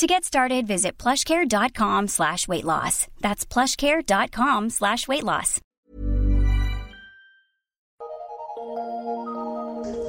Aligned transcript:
To 0.00 0.06
get 0.06 0.24
started, 0.24 0.66
visit 0.66 0.96
plushcare.com 0.96 2.08
slash 2.08 2.48
weight 2.48 2.64
loss. 2.64 3.06
That's 3.20 3.44
plushcare.com 3.44 4.70
slash 4.70 5.06
weight 5.06 5.24
loss. 5.24 5.60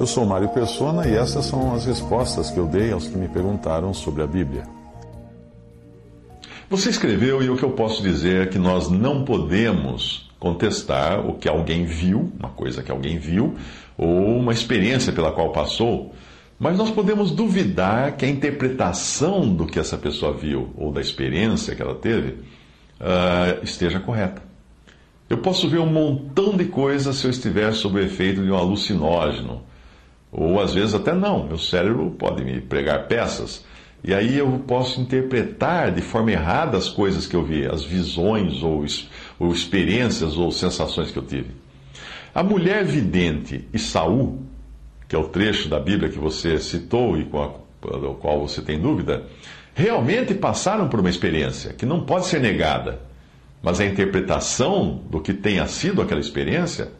Eu 0.00 0.06
sou 0.06 0.24
Mário 0.24 0.48
Persona 0.48 1.06
e 1.06 1.14
essas 1.14 1.44
são 1.44 1.74
as 1.74 1.84
respostas 1.84 2.50
que 2.50 2.58
eu 2.58 2.66
dei 2.66 2.90
aos 2.90 3.06
que 3.06 3.18
me 3.18 3.28
perguntaram 3.28 3.92
sobre 3.92 4.22
a 4.22 4.26
Bíblia. 4.26 4.62
Você 6.70 6.88
escreveu 6.88 7.42
e 7.42 7.50
o 7.50 7.56
que 7.58 7.62
eu 7.62 7.72
posso 7.72 8.02
dizer 8.02 8.46
é 8.46 8.50
que 8.50 8.58
nós 8.58 8.88
não 8.88 9.26
podemos 9.26 10.30
contestar 10.40 11.20
o 11.20 11.34
que 11.34 11.46
alguém 11.46 11.84
viu, 11.84 12.32
uma 12.40 12.48
coisa 12.48 12.82
que 12.82 12.90
alguém 12.90 13.18
viu, 13.18 13.54
ou 13.98 14.38
uma 14.38 14.54
experiência 14.54 15.12
pela 15.12 15.32
qual 15.32 15.52
passou, 15.52 16.14
mas 16.62 16.78
nós 16.78 16.92
podemos 16.92 17.32
duvidar 17.32 18.16
que 18.16 18.24
a 18.24 18.28
interpretação 18.28 19.52
do 19.52 19.66
que 19.66 19.80
essa 19.80 19.98
pessoa 19.98 20.32
viu 20.32 20.70
ou 20.76 20.92
da 20.92 21.00
experiência 21.00 21.74
que 21.74 21.82
ela 21.82 21.96
teve 21.96 22.34
uh, 23.00 23.64
esteja 23.64 23.98
correta. 23.98 24.40
Eu 25.28 25.38
posso 25.38 25.68
ver 25.68 25.80
um 25.80 25.86
montão 25.86 26.56
de 26.56 26.66
coisas 26.66 27.16
se 27.16 27.26
eu 27.26 27.32
estiver 27.32 27.72
sob 27.72 27.98
o 27.98 28.04
efeito 28.04 28.44
de 28.44 28.48
um 28.48 28.54
alucinógeno, 28.54 29.64
ou 30.30 30.60
às 30.60 30.72
vezes 30.72 30.94
até 30.94 31.12
não, 31.12 31.48
meu 31.48 31.58
cérebro 31.58 32.12
pode 32.16 32.44
me 32.44 32.60
pregar 32.60 33.08
peças. 33.08 33.64
E 34.04 34.14
aí 34.14 34.38
eu 34.38 34.48
posso 34.64 35.00
interpretar 35.00 35.90
de 35.90 36.00
forma 36.00 36.30
errada 36.30 36.78
as 36.78 36.88
coisas 36.88 37.26
que 37.26 37.34
eu 37.34 37.44
vi, 37.44 37.66
as 37.66 37.82
visões 37.82 38.62
ou, 38.62 38.84
ou 39.36 39.52
experiências 39.52 40.36
ou 40.36 40.52
sensações 40.52 41.10
que 41.10 41.18
eu 41.18 41.26
tive. 41.26 41.50
A 42.32 42.44
mulher 42.44 42.84
vidente 42.84 43.68
e 43.72 43.80
Saul, 43.80 44.51
que 45.12 45.16
é 45.16 45.18
o 45.18 45.24
trecho 45.24 45.68
da 45.68 45.78
Bíblia 45.78 46.08
que 46.08 46.18
você 46.18 46.58
citou 46.58 47.18
e 47.18 47.24
com 47.26 47.60
o 47.82 48.14
qual 48.14 48.40
você 48.40 48.62
tem 48.62 48.80
dúvida, 48.80 49.26
realmente 49.74 50.32
passaram 50.32 50.88
por 50.88 51.00
uma 51.00 51.10
experiência 51.10 51.74
que 51.74 51.84
não 51.84 52.00
pode 52.00 52.24
ser 52.24 52.40
negada. 52.40 52.98
Mas 53.62 53.78
a 53.78 53.84
interpretação 53.84 55.02
do 55.10 55.20
que 55.20 55.34
tenha 55.34 55.66
sido 55.66 56.00
aquela 56.00 56.18
experiência, 56.18 56.92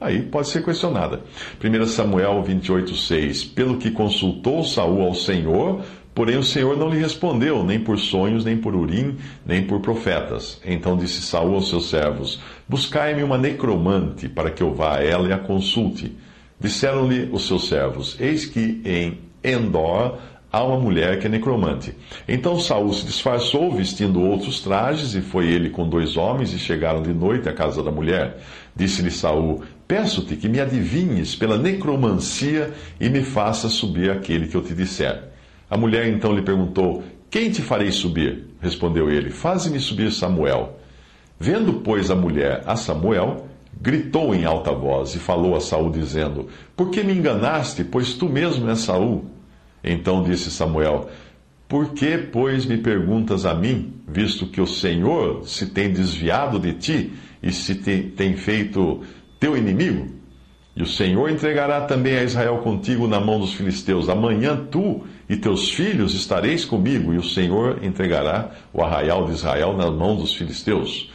aí 0.00 0.22
pode 0.22 0.48
ser 0.48 0.64
questionada. 0.64 1.20
1 1.62 1.84
Samuel 1.84 2.42
28,6 2.48 3.52
Pelo 3.52 3.76
que 3.76 3.90
consultou 3.90 4.64
Saul 4.64 5.02
ao 5.02 5.14
Senhor, 5.14 5.84
Porém 6.14 6.38
o 6.38 6.44
Senhor 6.44 6.78
não 6.78 6.88
lhe 6.88 6.96
respondeu, 6.96 7.64
nem 7.64 7.80
por 7.80 7.98
sonhos, 7.98 8.44
nem 8.44 8.56
por 8.56 8.74
urim, 8.74 9.16
nem 9.44 9.66
por 9.66 9.80
profetas. 9.80 10.60
Então 10.64 10.96
disse 10.96 11.20
Saul 11.20 11.56
aos 11.56 11.68
seus 11.68 11.90
servos: 11.90 12.40
Buscai-me 12.68 13.24
uma 13.24 13.36
necromante, 13.36 14.28
para 14.28 14.50
que 14.50 14.62
eu 14.62 14.72
vá 14.72 14.98
a 14.98 15.02
ela 15.02 15.28
e 15.28 15.32
a 15.32 15.38
consulte. 15.38 16.16
Disseram-lhe 16.60 17.28
os 17.32 17.46
seus 17.46 17.68
servos: 17.68 18.16
Eis 18.20 18.46
que 18.46 18.80
em 18.84 19.18
Endor 19.42 20.18
há 20.54 20.62
uma 20.62 20.78
mulher 20.78 21.18
que 21.18 21.26
é 21.26 21.30
necromante. 21.30 21.94
Então 22.28 22.60
Saul 22.60 22.92
se 22.92 23.04
disfarçou, 23.04 23.72
vestindo 23.72 24.22
outros 24.22 24.60
trajes, 24.60 25.14
e 25.14 25.20
foi 25.20 25.48
ele 25.48 25.68
com 25.68 25.88
dois 25.88 26.16
homens, 26.16 26.52
e 26.52 26.58
chegaram 26.58 27.02
de 27.02 27.12
noite 27.12 27.48
à 27.48 27.52
casa 27.52 27.82
da 27.82 27.90
mulher. 27.90 28.38
Disse-lhe 28.74 29.10
Saul: 29.10 29.62
Peço-te 29.88 30.36
que 30.36 30.48
me 30.48 30.60
adivinhes 30.60 31.34
pela 31.34 31.58
necromancia 31.58 32.72
e 33.00 33.08
me 33.08 33.22
faça 33.22 33.68
subir 33.68 34.10
aquele 34.10 34.46
que 34.46 34.56
eu 34.56 34.62
te 34.62 34.72
disser. 34.74 35.24
A 35.68 35.76
mulher 35.76 36.06
então 36.06 36.32
lhe 36.32 36.42
perguntou: 36.42 37.02
Quem 37.28 37.50
te 37.50 37.60
farei 37.60 37.90
subir? 37.90 38.46
Respondeu 38.60 39.10
ele: 39.10 39.30
Faze-me 39.30 39.80
subir 39.80 40.12
Samuel. 40.12 40.78
Vendo, 41.38 41.74
pois, 41.74 42.12
a 42.12 42.14
mulher 42.14 42.62
a 42.64 42.76
Samuel, 42.76 43.48
gritou 43.80 44.34
em 44.34 44.44
alta 44.44 44.72
voz 44.72 45.14
e 45.14 45.18
falou 45.18 45.56
a 45.56 45.60
Saul, 45.60 45.90
dizendo: 45.90 46.48
Por 46.76 46.90
que 46.90 47.02
me 47.02 47.12
enganaste, 47.12 47.84
pois 47.84 48.14
tu 48.14 48.28
mesmo 48.28 48.68
és 48.68 48.80
Saul? 48.80 49.24
Então 49.82 50.22
disse 50.22 50.50
Samuel: 50.50 51.08
Por 51.68 51.92
que, 51.92 52.18
pois, 52.18 52.64
me 52.66 52.78
perguntas 52.78 53.44
a 53.44 53.54
mim, 53.54 53.92
visto 54.08 54.46
que 54.46 54.60
o 54.60 54.66
Senhor 54.66 55.46
se 55.46 55.66
tem 55.66 55.92
desviado 55.92 56.58
de 56.58 56.72
ti 56.72 57.12
e 57.42 57.52
se 57.52 57.74
te, 57.74 58.12
tem 58.16 58.36
feito 58.36 59.02
teu 59.38 59.56
inimigo? 59.56 60.08
E 60.76 60.82
o 60.82 60.86
Senhor 60.86 61.30
entregará 61.30 61.82
também 61.82 62.16
a 62.16 62.24
Israel 62.24 62.58
contigo 62.58 63.06
na 63.06 63.20
mão 63.20 63.38
dos 63.38 63.52
filisteus. 63.52 64.08
Amanhã 64.08 64.56
tu 64.70 65.04
e 65.28 65.36
teus 65.36 65.70
filhos 65.70 66.14
estareis 66.14 66.64
comigo, 66.64 67.14
e 67.14 67.16
o 67.16 67.22
Senhor 67.22 67.84
entregará 67.84 68.50
o 68.72 68.82
arraial 68.82 69.26
de 69.26 69.32
Israel 69.32 69.76
na 69.76 69.90
mão 69.90 70.16
dos 70.16 70.34
filisteus. 70.34 71.10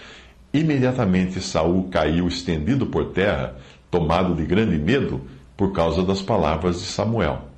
Imediatamente 0.53 1.39
Saul 1.41 1.89
caiu 1.89 2.27
estendido 2.27 2.87
por 2.87 3.11
terra, 3.11 3.55
tomado 3.91 4.33
de 4.33 4.45
grande 4.45 4.77
medo 4.77 5.21
por 5.55 5.71
causa 5.71 6.03
das 6.03 6.21
palavras 6.21 6.79
de 6.79 6.85
Samuel. 6.85 7.49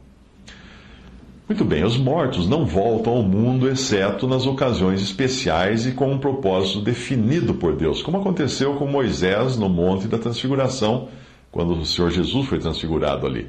Muito 1.47 1.65
bem, 1.65 1.83
os 1.83 1.97
mortos 1.97 2.47
não 2.47 2.65
voltam 2.65 3.13
ao 3.13 3.23
mundo 3.23 3.69
exceto 3.69 4.27
nas 4.27 4.45
ocasiões 4.45 5.01
especiais 5.01 5.85
e 5.85 5.91
com 5.91 6.11
um 6.11 6.17
propósito 6.17 6.79
definido 6.79 7.53
por 7.53 7.75
Deus, 7.75 8.01
como 8.01 8.17
aconteceu 8.17 8.75
com 8.75 8.87
Moisés 8.87 9.57
no 9.57 9.67
Monte 9.67 10.07
da 10.07 10.17
Transfiguração 10.17 11.09
quando 11.51 11.73
o 11.73 11.85
Senhor 11.85 12.09
Jesus 12.09 12.47
foi 12.47 12.57
transfigurado 12.57 13.27
ali. 13.27 13.47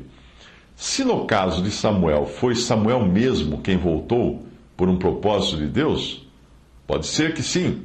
Se 0.74 1.04
no 1.04 1.26
caso 1.26 1.62
de 1.62 1.70
Samuel 1.70 2.26
foi 2.26 2.56
Samuel 2.56 3.06
mesmo 3.06 3.60
quem 3.60 3.76
voltou 3.76 4.42
por 4.76 4.88
um 4.88 4.96
propósito 4.96 5.58
de 5.58 5.66
Deus, 5.66 6.26
pode 6.86 7.06
ser 7.06 7.34
que 7.34 7.42
sim, 7.42 7.82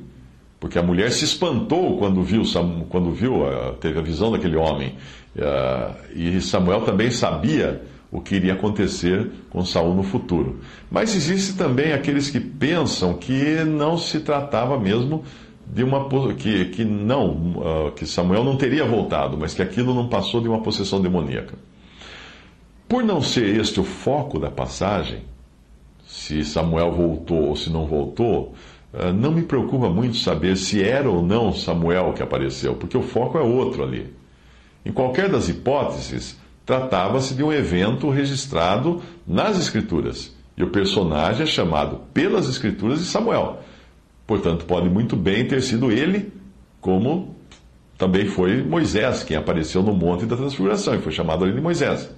porque 0.59 0.79
a 0.79 0.83
mulher 0.83 1.11
se 1.11 1.25
espantou 1.25 1.97
quando 1.97 2.23
viu, 2.23 2.43
quando 2.89 3.11
viu 3.11 3.45
ah, 3.45 3.75
teve 3.79 3.99
a 3.99 4.01
visão 4.01 4.31
daquele 4.31 4.55
homem. 4.55 4.95
Ah, 5.39 5.95
e 6.15 6.41
Samuel 6.41 6.81
também 6.81 7.11
sabia 7.11 7.81
o 8.11 8.21
que 8.21 8.35
iria 8.35 8.53
acontecer 8.53 9.29
com 9.49 9.63
Saul 9.65 9.93
no 9.93 10.03
futuro. 10.03 10.61
Mas 10.89 11.15
existe 11.15 11.53
também 11.53 11.93
aqueles 11.93 12.29
que 12.29 12.39
pensam 12.39 13.13
que 13.15 13.63
não 13.63 13.97
se 13.97 14.21
tratava 14.21 14.79
mesmo 14.79 15.23
de 15.65 15.83
uma 15.83 16.07
que, 16.35 16.65
que 16.65 16.85
não 16.85 17.31
uh, 17.31 17.91
que 17.91 18.05
Samuel 18.05 18.43
não 18.43 18.55
teria 18.55 18.85
voltado, 18.85 19.37
mas 19.37 19.53
que 19.53 19.61
aquilo 19.61 19.93
não 19.93 20.07
passou 20.07 20.39
de 20.39 20.47
uma 20.47 20.61
possessão 20.61 21.01
demoníaca. 21.01 21.55
Por 22.87 23.03
não 23.03 23.21
ser 23.21 23.59
este 23.59 23.79
o 23.81 23.83
foco 23.83 24.39
da 24.39 24.49
passagem, 24.49 25.23
se 26.07 26.45
Samuel 26.45 26.93
voltou 26.93 27.49
ou 27.49 27.55
se 27.55 27.69
não 27.69 27.85
voltou, 27.85 28.55
não 29.13 29.31
me 29.31 29.43
preocupa 29.43 29.89
muito 29.89 30.17
saber 30.17 30.57
se 30.57 30.83
era 30.83 31.09
ou 31.09 31.21
não 31.21 31.53
Samuel 31.53 32.13
que 32.13 32.23
apareceu, 32.23 32.75
porque 32.75 32.97
o 32.97 33.01
foco 33.01 33.37
é 33.37 33.41
outro 33.41 33.83
ali. 33.83 34.13
Em 34.85 34.91
qualquer 34.91 35.29
das 35.29 35.49
hipóteses, 35.49 36.39
tratava-se 36.65 37.33
de 37.33 37.43
um 37.43 37.51
evento 37.51 38.09
registrado 38.09 39.01
nas 39.25 39.59
Escrituras, 39.59 40.35
e 40.57 40.63
o 40.63 40.69
personagem 40.69 41.43
é 41.43 41.45
chamado 41.45 42.01
pelas 42.13 42.49
Escrituras 42.49 42.99
de 42.99 43.05
Samuel. 43.05 43.59
Portanto, 44.25 44.65
pode 44.65 44.89
muito 44.89 45.15
bem 45.15 45.47
ter 45.47 45.61
sido 45.61 45.91
ele, 45.91 46.31
como 46.81 47.35
também 47.97 48.25
foi 48.25 48.63
Moisés, 48.63 49.23
quem 49.23 49.37
apareceu 49.37 49.83
no 49.83 49.93
Monte 49.93 50.25
da 50.25 50.35
Transfiguração, 50.35 50.95
e 50.95 50.99
foi 50.99 51.11
chamado 51.11 51.43
ali 51.43 51.53
de 51.53 51.61
Moisés. 51.61 52.09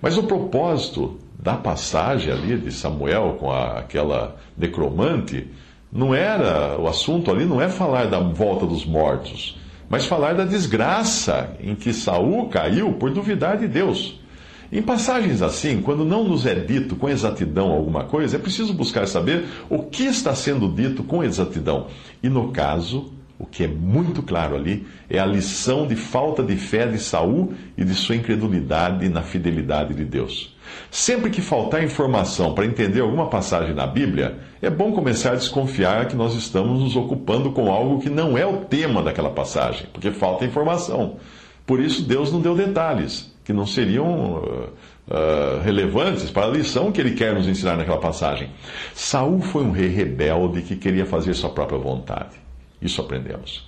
Mas 0.00 0.16
o 0.16 0.24
propósito 0.24 1.18
da 1.38 1.54
passagem 1.54 2.32
ali 2.32 2.56
de 2.56 2.72
Samuel 2.72 3.36
com 3.38 3.50
a, 3.50 3.78
aquela 3.78 4.36
necromante 4.56 5.46
não 5.94 6.12
era, 6.12 6.76
o 6.76 6.88
assunto 6.88 7.30
ali 7.30 7.44
não 7.44 7.62
é 7.62 7.68
falar 7.68 8.06
da 8.06 8.18
volta 8.18 8.66
dos 8.66 8.84
mortos, 8.84 9.56
mas 9.88 10.04
falar 10.04 10.34
da 10.34 10.44
desgraça 10.44 11.56
em 11.60 11.76
que 11.76 11.92
Saul 11.92 12.48
caiu 12.48 12.94
por 12.94 13.12
duvidar 13.12 13.56
de 13.58 13.68
Deus. 13.68 14.18
Em 14.72 14.82
passagens 14.82 15.40
assim, 15.40 15.80
quando 15.80 16.04
não 16.04 16.24
nos 16.24 16.46
é 16.46 16.54
dito 16.56 16.96
com 16.96 17.08
exatidão 17.08 17.70
alguma 17.70 18.02
coisa, 18.02 18.34
é 18.34 18.40
preciso 18.40 18.74
buscar 18.74 19.06
saber 19.06 19.44
o 19.70 19.84
que 19.84 20.02
está 20.02 20.34
sendo 20.34 20.68
dito 20.68 21.04
com 21.04 21.22
exatidão. 21.22 21.86
E 22.20 22.28
no 22.28 22.50
caso, 22.50 23.12
o 23.38 23.46
que 23.46 23.64
é 23.64 23.68
muito 23.68 24.22
claro 24.22 24.54
ali 24.54 24.86
é 25.10 25.18
a 25.18 25.26
lição 25.26 25.86
de 25.86 25.96
falta 25.96 26.42
de 26.42 26.56
fé 26.56 26.86
de 26.86 26.98
Saul 26.98 27.52
e 27.76 27.84
de 27.84 27.94
sua 27.94 28.14
incredulidade 28.14 29.08
na 29.08 29.22
fidelidade 29.22 29.92
de 29.92 30.04
Deus. 30.04 30.54
Sempre 30.90 31.30
que 31.30 31.40
faltar 31.40 31.82
informação 31.82 32.54
para 32.54 32.64
entender 32.64 33.00
alguma 33.00 33.28
passagem 33.28 33.74
na 33.74 33.86
Bíblia, 33.86 34.38
é 34.62 34.70
bom 34.70 34.92
começar 34.92 35.32
a 35.32 35.36
desconfiar 35.36 36.06
que 36.06 36.16
nós 36.16 36.34
estamos 36.34 36.80
nos 36.80 36.96
ocupando 36.96 37.50
com 37.50 37.70
algo 37.70 38.00
que 38.00 38.08
não 38.08 38.38
é 38.38 38.46
o 38.46 38.58
tema 38.64 39.02
daquela 39.02 39.30
passagem, 39.30 39.88
porque 39.92 40.12
falta 40.12 40.44
informação. 40.44 41.16
Por 41.66 41.80
isso 41.80 42.02
Deus 42.02 42.32
não 42.32 42.40
deu 42.40 42.54
detalhes 42.54 43.32
que 43.44 43.52
não 43.52 43.66
seriam 43.66 44.36
uh, 44.36 44.68
uh, 45.08 45.60
relevantes 45.62 46.30
para 46.30 46.46
a 46.46 46.50
lição 46.50 46.92
que 46.92 47.00
ele 47.00 47.12
quer 47.12 47.34
nos 47.34 47.48
ensinar 47.48 47.76
naquela 47.76 47.98
passagem. 47.98 48.50
Saul 48.94 49.40
foi 49.40 49.64
um 49.64 49.70
rei 49.70 49.88
rebelde 49.88 50.62
que 50.62 50.76
queria 50.76 51.04
fazer 51.04 51.34
sua 51.34 51.50
própria 51.50 51.78
vontade. 51.78 52.43
Isso 52.84 53.00
aprendemos. 53.00 53.66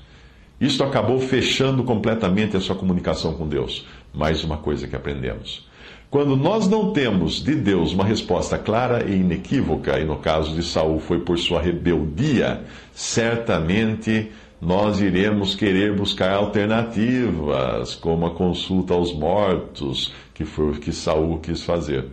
Isto 0.60 0.84
acabou 0.84 1.18
fechando 1.18 1.82
completamente 1.82 2.56
a 2.56 2.60
sua 2.60 2.76
comunicação 2.76 3.34
com 3.34 3.48
Deus. 3.48 3.86
Mais 4.14 4.44
uma 4.44 4.58
coisa 4.58 4.86
que 4.86 4.94
aprendemos. 4.94 5.66
Quando 6.10 6.36
nós 6.36 6.68
não 6.68 6.92
temos 6.92 7.42
de 7.42 7.54
Deus 7.54 7.92
uma 7.92 8.04
resposta 8.04 8.56
clara 8.56 9.04
e 9.04 9.16
inequívoca, 9.16 9.98
e 9.98 10.04
no 10.04 10.16
caso 10.16 10.54
de 10.54 10.62
Saul 10.62 11.00
foi 11.00 11.20
por 11.20 11.38
sua 11.38 11.60
rebeldia, 11.60 12.62
certamente 12.92 14.30
nós 14.60 15.00
iremos 15.00 15.54
querer 15.54 15.94
buscar 15.94 16.32
alternativas, 16.32 17.94
como 17.94 18.26
a 18.26 18.30
consulta 18.30 18.94
aos 18.94 19.12
mortos, 19.12 20.14
que 20.32 20.44
foi 20.44 20.70
o 20.70 20.80
que 20.80 20.92
Saul 20.92 21.38
quis 21.40 21.62
fazer. 21.62 22.06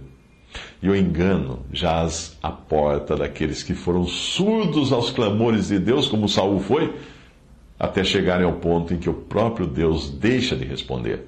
E 0.82 0.90
o 0.90 0.96
engano 0.96 1.60
jaz 1.72 2.38
à 2.42 2.52
porta 2.52 3.16
daqueles 3.16 3.64
que 3.64 3.74
foram 3.74 4.06
surdos 4.06 4.92
aos 4.92 5.12
clamores 5.12 5.70
de 5.70 5.80
Deus, 5.80 6.08
como 6.08 6.28
Saul 6.28 6.60
foi, 6.60 6.94
até 7.80 8.04
chegarem 8.04 8.46
ao 8.46 8.54
ponto 8.54 8.94
em 8.94 8.98
que 8.98 9.10
o 9.10 9.14
próprio 9.14 9.66
Deus 9.66 10.10
deixa 10.10 10.56
de 10.56 10.66
responder. 10.66 11.28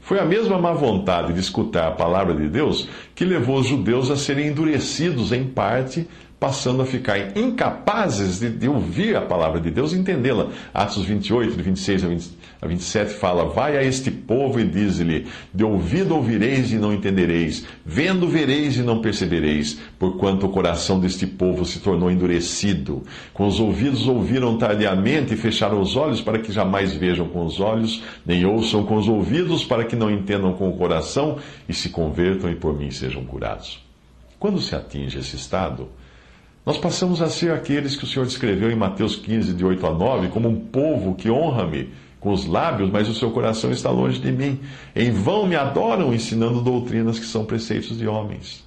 Foi 0.00 0.18
a 0.18 0.24
mesma 0.24 0.58
má 0.58 0.72
vontade 0.72 1.34
de 1.34 1.40
escutar 1.40 1.88
a 1.88 1.92
palavra 1.92 2.34
de 2.34 2.48
Deus 2.48 2.88
que 3.14 3.26
levou 3.26 3.58
os 3.58 3.66
judeus 3.66 4.10
a 4.10 4.16
serem 4.16 4.48
endurecidos 4.48 5.32
em 5.32 5.44
parte 5.44 6.08
passando 6.38 6.82
a 6.82 6.86
ficar 6.86 7.36
incapazes 7.36 8.38
de, 8.38 8.48
de 8.48 8.68
ouvir 8.68 9.16
a 9.16 9.22
palavra 9.22 9.60
de 9.60 9.70
Deus 9.70 9.92
e 9.92 9.96
entendê-la. 9.96 10.48
Atos 10.72 11.04
28, 11.04 11.56
de 11.56 11.62
26 11.62 12.04
a, 12.04 12.08
20, 12.08 12.30
a 12.62 12.66
27 12.66 13.14
fala: 13.14 13.44
Vai 13.44 13.76
a 13.76 13.82
este 13.82 14.10
povo 14.10 14.60
e 14.60 14.64
diz-lhe: 14.64 15.26
De 15.52 15.64
ouvido 15.64 16.14
ouvireis 16.14 16.70
e 16.70 16.76
não 16.76 16.92
entendereis, 16.92 17.66
vendo 17.84 18.28
vereis 18.28 18.76
e 18.76 18.82
não 18.82 19.00
percebereis, 19.00 19.80
porquanto 19.98 20.46
o 20.46 20.50
coração 20.50 21.00
deste 21.00 21.26
povo 21.26 21.64
se 21.64 21.80
tornou 21.80 22.10
endurecido. 22.10 23.02
Com 23.34 23.46
os 23.46 23.58
ouvidos 23.58 24.06
ouviram 24.06 24.56
tardiamente 24.56 25.34
e 25.34 25.36
fecharam 25.36 25.80
os 25.80 25.96
olhos 25.96 26.20
para 26.20 26.38
que 26.38 26.52
jamais 26.52 26.94
vejam 26.94 27.28
com 27.28 27.44
os 27.44 27.58
olhos, 27.58 28.02
nem 28.24 28.44
ouçam 28.44 28.84
com 28.84 28.96
os 28.96 29.08
ouvidos 29.08 29.64
para 29.64 29.84
que 29.84 29.96
não 29.96 30.10
entendam 30.10 30.52
com 30.52 30.68
o 30.68 30.76
coração 30.76 31.38
e 31.68 31.74
se 31.74 31.88
convertam 31.88 32.50
e 32.50 32.54
por 32.54 32.78
mim 32.78 32.90
sejam 32.90 33.24
curados. 33.24 33.84
Quando 34.38 34.60
se 34.60 34.74
atinge 34.74 35.18
esse 35.18 35.34
estado, 35.34 35.88
nós 36.68 36.76
passamos 36.76 37.22
a 37.22 37.30
ser 37.30 37.50
aqueles 37.50 37.96
que 37.96 38.04
o 38.04 38.06
Senhor 38.06 38.26
descreveu 38.26 38.70
em 38.70 38.76
Mateus 38.76 39.16
15, 39.16 39.54
de 39.54 39.64
8 39.64 39.86
a 39.86 39.90
9, 39.90 40.28
como 40.28 40.50
um 40.50 40.60
povo 40.66 41.14
que 41.14 41.30
honra-me 41.30 41.88
com 42.20 42.30
os 42.30 42.44
lábios, 42.44 42.90
mas 42.90 43.08
o 43.08 43.14
seu 43.14 43.30
coração 43.30 43.70
está 43.70 43.88
longe 43.90 44.20
de 44.20 44.30
mim. 44.30 44.60
Em 44.94 45.10
vão 45.10 45.46
me 45.46 45.56
adoram, 45.56 46.12
ensinando 46.12 46.60
doutrinas 46.60 47.18
que 47.18 47.24
são 47.24 47.46
preceitos 47.46 47.96
de 47.96 48.06
homens. 48.06 48.66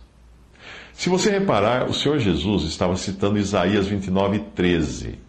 Se 0.94 1.09
você 1.09 1.30
reparar, 1.30 1.88
o 1.88 1.94
Senhor 1.94 2.18
Jesus 2.18 2.63
estava 2.63 2.95
citando 2.95 3.38
Isaías 3.38 3.86
29, 3.86 4.45
13. 4.56 5.19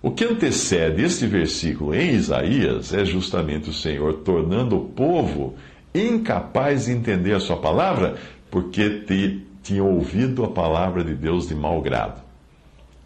O 0.00 0.10
que 0.10 0.24
antecede 0.24 1.04
este 1.04 1.26
versículo 1.26 1.94
em 1.94 2.14
Isaías 2.14 2.94
é 2.94 3.04
justamente 3.04 3.68
o 3.68 3.74
Senhor 3.74 4.14
tornando 4.24 4.78
o 4.78 4.86
povo 4.86 5.56
incapaz 5.94 6.86
de 6.86 6.92
entender 6.92 7.34
a 7.34 7.40
sua 7.40 7.58
palavra, 7.58 8.16
porque 8.50 8.88
te 9.00 9.43
tinham 9.64 9.90
ouvido 9.90 10.44
a 10.44 10.48
palavra 10.48 11.02
de 11.02 11.14
Deus 11.14 11.48
de 11.48 11.54
mau 11.54 11.80
grado. 11.80 12.22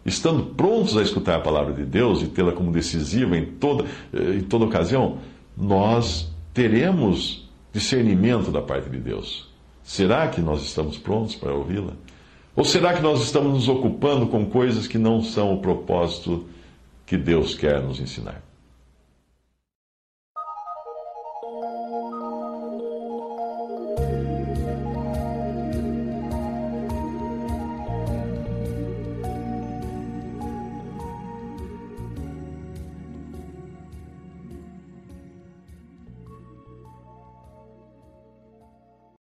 Estando 0.05 0.43
prontos 0.43 0.97
a 0.97 1.01
escutar 1.01 1.37
a 1.37 1.41
palavra 1.41 1.73
de 1.73 1.85
Deus 1.85 2.21
e 2.21 2.27
tê-la 2.27 2.51
como 2.51 2.71
decisiva 2.71 3.37
em 3.37 3.45
toda, 3.45 3.85
eh, 4.13 4.35
em 4.35 4.41
toda 4.41 4.65
ocasião, 4.65 5.17
nós 5.57 6.31
teremos 6.53 7.49
discernimento 7.71 8.51
da 8.51 8.61
parte 8.61 8.89
de 8.89 8.97
Deus. 8.97 9.47
Será 9.83 10.27
que 10.27 10.41
nós 10.41 10.61
estamos 10.61 10.97
prontos 10.97 11.35
para 11.35 11.53
ouvi-la? 11.53 11.93
Ou 12.55 12.65
será 12.65 12.93
que 12.93 13.01
nós 13.01 13.21
estamos 13.21 13.53
nos 13.53 13.69
ocupando 13.69 14.27
com 14.27 14.45
coisas 14.45 14.85
que 14.85 14.97
não 14.97 15.21
são 15.21 15.53
o 15.53 15.61
propósito 15.61 16.45
que 17.05 17.15
Deus 17.15 17.55
quer 17.55 17.81
nos 17.81 17.99
ensinar? 17.99 18.48